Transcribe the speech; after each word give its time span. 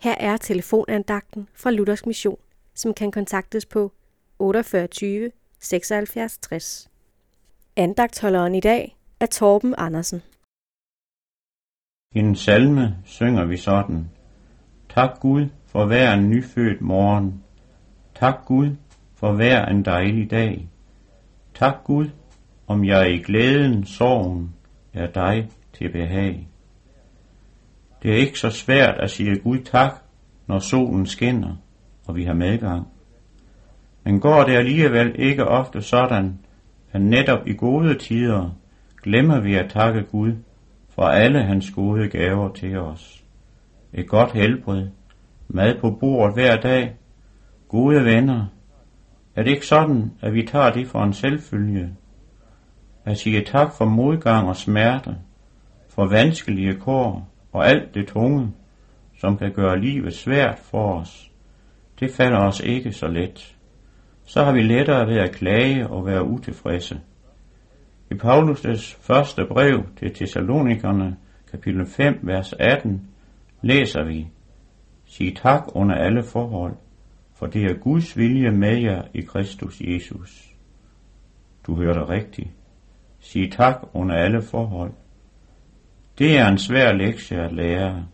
Her 0.00 0.14
er 0.20 0.36
telefonandagten 0.36 1.48
fra 1.54 1.70
Luthers 1.70 2.06
Mission, 2.06 2.38
som 2.74 2.94
kan 2.94 3.10
kontaktes 3.10 3.66
på 3.66 3.92
48 4.38 5.30
76 5.60 6.38
60. 6.38 6.90
Andagtholderen 7.76 8.54
i 8.54 8.60
dag 8.60 8.96
er 9.20 9.26
Torben 9.26 9.74
Andersen. 9.78 10.22
I 12.14 12.18
en 12.18 12.36
salme 12.36 12.96
synger 13.04 13.44
vi 13.44 13.56
sådan. 13.56 14.10
Tak 14.88 15.20
Gud 15.20 15.46
for 15.66 15.86
hver 15.86 16.14
en 16.14 16.30
nyfødt 16.30 16.80
morgen. 16.80 17.44
Tak 18.14 18.34
Gud 18.46 18.76
for 19.14 19.32
hver 19.32 19.66
en 19.66 19.84
dejlig 19.84 20.30
dag. 20.30 20.68
Tak 21.54 21.74
Gud, 21.84 22.10
om 22.66 22.84
jeg 22.84 23.14
i 23.14 23.18
glæden, 23.18 23.86
sorgen 23.86 24.54
er 24.92 25.06
dig 25.06 25.50
til 25.72 25.92
behag. 25.92 26.48
Det 28.02 28.12
er 28.12 28.16
ikke 28.16 28.38
så 28.38 28.50
svært 28.50 28.94
at 28.98 29.10
sige 29.10 29.38
Gud 29.38 29.58
tak, 29.58 29.94
når 30.46 30.58
solen 30.58 31.06
skinner, 31.06 31.56
og 32.06 32.16
vi 32.16 32.24
har 32.24 32.34
medgang. 32.34 32.88
Men 34.04 34.20
går 34.20 34.44
det 34.44 34.56
alligevel 34.56 35.14
ikke 35.18 35.44
ofte 35.44 35.82
sådan, 35.82 36.38
at 36.92 37.00
netop 37.00 37.46
i 37.46 37.52
gode 37.52 37.98
tider 37.98 38.50
glemmer 39.02 39.40
vi 39.40 39.54
at 39.54 39.70
takke 39.70 40.02
Gud 40.02 40.32
for 40.88 41.02
alle 41.02 41.42
hans 41.42 41.70
gode 41.70 42.08
gaver 42.08 42.52
til 42.52 42.78
os. 42.78 43.24
Et 43.92 44.08
godt 44.08 44.32
helbred, 44.32 44.88
mad 45.48 45.80
på 45.80 45.90
bordet 45.90 46.34
hver 46.34 46.56
dag, 46.56 46.96
gode 47.68 48.04
venner. 48.04 48.46
Er 49.36 49.42
det 49.42 49.50
ikke 49.50 49.66
sådan, 49.66 50.12
at 50.20 50.34
vi 50.34 50.46
tager 50.46 50.70
det 50.70 50.86
for 50.86 51.02
en 51.02 51.12
selvfølge? 51.12 51.94
At 53.04 53.18
sige 53.18 53.44
tak 53.44 53.72
for 53.72 53.84
modgang 53.84 54.48
og 54.48 54.56
smerte, 54.56 55.16
for 55.88 56.06
vanskelige 56.06 56.74
kår 56.74 57.28
og 57.58 57.68
alt 57.68 57.94
det 57.94 58.06
tunge, 58.06 58.52
som 59.20 59.38
kan 59.38 59.52
gøre 59.52 59.80
livet 59.80 60.14
svært 60.14 60.58
for 60.58 61.00
os, 61.00 61.32
det 62.00 62.10
falder 62.10 62.46
os 62.46 62.60
ikke 62.60 62.92
så 62.92 63.06
let. 63.06 63.56
Så 64.24 64.44
har 64.44 64.52
vi 64.52 64.62
lettere 64.62 65.06
ved 65.06 65.16
at 65.16 65.32
klage 65.32 65.86
og 65.86 66.06
være 66.06 66.24
utilfredse. 66.24 67.00
I 68.10 68.14
Paulus' 68.14 68.96
første 69.00 69.42
brev 69.48 69.82
til 69.96 70.14
Thessalonikerne, 70.14 71.16
kapitel 71.50 71.86
5, 71.86 72.18
vers 72.22 72.52
18, 72.52 73.08
læser 73.62 74.04
vi, 74.04 74.28
Sig 75.04 75.36
tak 75.36 75.62
under 75.74 75.94
alle 75.94 76.22
forhold, 76.22 76.76
for 77.34 77.46
det 77.46 77.64
er 77.64 77.74
Guds 77.74 78.16
vilje 78.16 78.50
med 78.50 78.76
jer 78.82 79.02
i 79.14 79.20
Kristus 79.20 79.80
Jesus. 79.80 80.54
Du 81.66 81.74
hørte 81.74 82.08
rigtigt. 82.08 82.50
Sig 83.18 83.52
tak 83.52 83.76
under 83.92 84.14
alle 84.14 84.42
forhold. 84.42 84.92
Det 86.18 86.38
er 86.38 86.48
en 86.48 86.58
svær 86.58 86.92
lektie 86.92 87.36
at 87.36 87.52
lære. 87.52 88.06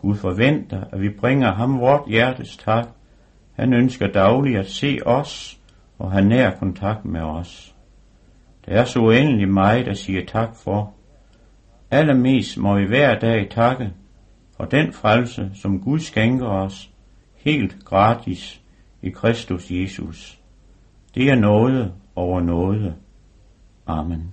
Gud 0.00 0.16
forventer, 0.16 0.84
at 0.92 1.00
vi 1.00 1.08
bringer 1.08 1.54
ham 1.54 1.80
vort 1.80 2.08
hjertes 2.08 2.56
tak. 2.56 2.88
Han 3.52 3.72
ønsker 3.72 4.06
dagligt 4.06 4.58
at 4.58 4.70
se 4.70 4.98
os 5.06 5.60
og 5.98 6.12
have 6.12 6.24
nær 6.24 6.50
kontakt 6.50 7.04
med 7.04 7.20
os. 7.20 7.74
Der 8.66 8.72
er 8.72 8.84
så 8.84 9.00
uendelig 9.00 9.48
meget 9.48 9.88
at 9.88 9.98
sige 9.98 10.26
tak 10.26 10.56
for. 10.56 10.94
Allermest 11.90 12.58
må 12.58 12.78
vi 12.78 12.86
hver 12.86 13.18
dag 13.18 13.50
takke 13.50 13.92
for 14.56 14.64
den 14.64 14.92
frelse, 14.92 15.50
som 15.54 15.80
Gud 15.80 15.98
skænker 15.98 16.46
os 16.46 16.90
helt 17.34 17.84
gratis 17.84 18.62
i 19.02 19.10
Kristus 19.10 19.70
Jesus. 19.70 20.40
Det 21.14 21.30
er 21.30 21.34
noget 21.34 21.92
over 22.16 22.40
noget. 22.40 22.94
Amen. 23.86 24.32